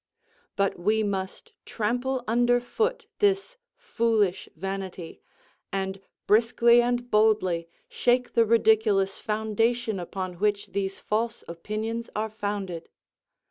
[0.55, 5.21] But we must trample under foot this foolish vanity,
[5.71, 12.89] and briskly and boldly shake the ridiculous foundation upon which these false opinions are founded.